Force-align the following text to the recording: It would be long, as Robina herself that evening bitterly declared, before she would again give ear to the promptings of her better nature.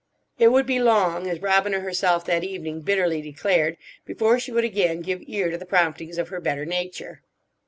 It 0.39 0.47
would 0.47 0.65
be 0.65 0.79
long, 0.79 1.27
as 1.29 1.43
Robina 1.43 1.79
herself 1.79 2.25
that 2.25 2.43
evening 2.43 2.81
bitterly 2.81 3.21
declared, 3.21 3.77
before 4.03 4.39
she 4.39 4.51
would 4.51 4.63
again 4.65 5.01
give 5.01 5.21
ear 5.27 5.51
to 5.51 5.59
the 5.59 5.63
promptings 5.67 6.17
of 6.17 6.29
her 6.29 6.41
better 6.41 6.65
nature. 6.65 7.21